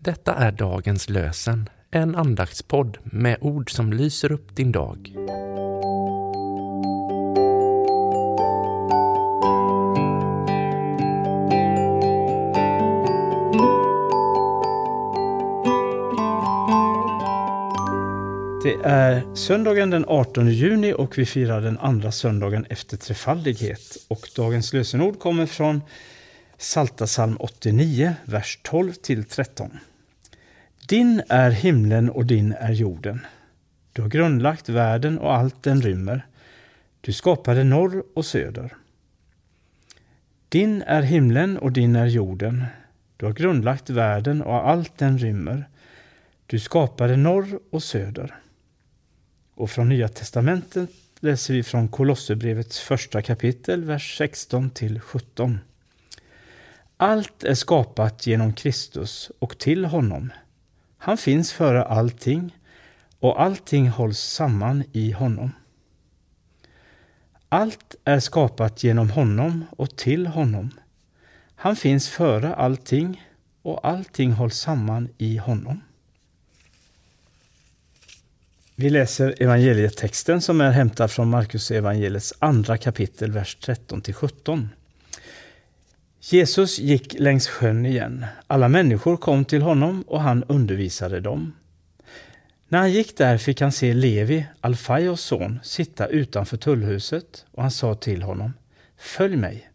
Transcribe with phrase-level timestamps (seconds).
[0.00, 5.12] Detta är dagens lösen, en andaktspodd med ord som lyser upp din dag.
[18.64, 23.96] Det är söndagen den 18 juni och vi firar den andra söndagen efter trefaldighet.
[24.08, 25.82] Och dagens lösenord kommer från
[26.58, 29.78] Salta psalm 89, vers 12 till 13.
[30.88, 33.26] Din är himlen och din är jorden.
[33.92, 36.26] Du har grundlagt världen och allt den rymmer.
[37.00, 38.74] Du skapade norr och söder.
[40.48, 42.64] Din är himlen och din är jorden.
[43.16, 45.68] Du har grundlagt världen och allt den rymmer.
[46.46, 48.34] Du skapade norr och söder.
[49.54, 55.58] Och från Nya testamentet läser vi från Kolosserbrevets första kapitel, vers 16 till 17.
[56.96, 60.32] Allt är skapat genom Kristus och till honom.
[60.98, 62.56] Han finns före allting
[63.20, 65.52] och allting hålls samman i honom.
[67.48, 70.70] Allt är skapat genom honom och till honom.
[71.54, 73.24] Han finns före allting
[73.62, 75.80] och allting hålls samman i honom.
[78.74, 84.68] Vi läser evangelietexten som är hämtad från Markus evangeliets andra kapitel, vers 13 till 17.
[86.20, 88.26] Jesus gick längs sjön igen.
[88.46, 91.52] Alla människor kom till honom och han undervisade dem.
[92.68, 97.70] När han gick där fick han se Levi, Alfaios son, sitta utanför tullhuset och han
[97.70, 98.52] sa till honom
[98.98, 99.70] Följ mig.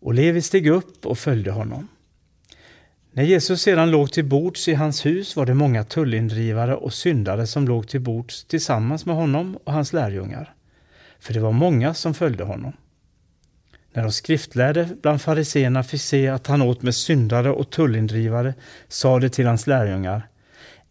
[0.00, 1.88] Och Levi steg upp och följde honom.
[3.12, 7.46] När Jesus sedan låg till bords i hans hus var det många tullindrivare och syndare
[7.46, 10.54] som låg till bords tillsammans med honom och hans lärjungar.
[11.18, 12.72] För det var många som följde honom.
[13.92, 18.54] När de skriftlärde bland fariseerna fick se att han åt med syndare och tullindrivare
[18.88, 20.28] sa de till hans lärjungar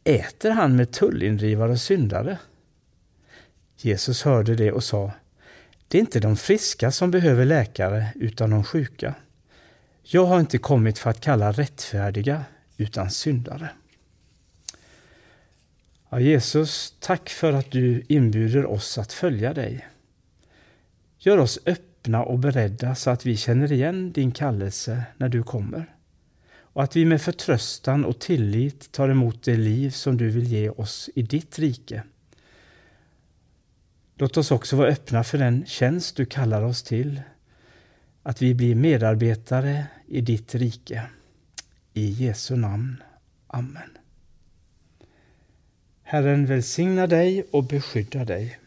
[0.03, 2.37] Äter han med tullindrivare och syndare?
[3.77, 5.11] Jesus hörde det och sa
[5.87, 9.15] Det är inte de friska som behöver läkare utan de sjuka.
[10.03, 12.45] Jag har inte kommit för att kalla rättfärdiga
[12.77, 13.69] utan syndare.
[16.09, 19.87] Ja, Jesus, tack för att du inbjuder oss att följa dig.
[21.19, 25.85] Gör oss öppna och beredda så att vi känner igen din kallelse när du kommer.
[26.77, 30.69] Och att vi med förtröstan och tillit tar emot det liv som du vill ge
[30.69, 32.03] oss i ditt rike.
[34.15, 37.21] Låt oss också vara öppna för den tjänst du kallar oss till.
[38.23, 41.03] Att vi blir medarbetare i ditt rike.
[41.93, 43.03] I Jesu namn.
[43.47, 43.97] Amen.
[46.03, 48.59] Herren välsigna dig och beskydda dig.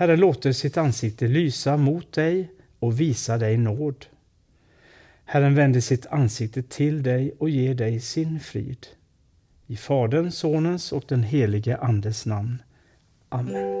[0.00, 4.06] Herren låter sitt ansikte lysa mot dig och visa dig nåd.
[5.24, 8.86] Herren vänder sitt ansikte till dig och ger dig sin frid.
[9.66, 12.62] I Faderns, Sonens och den helige Andes namn.
[13.28, 13.80] Amen.